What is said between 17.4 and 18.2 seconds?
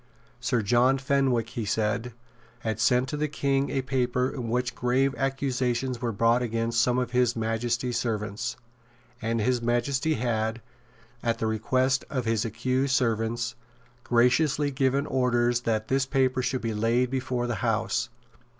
the House.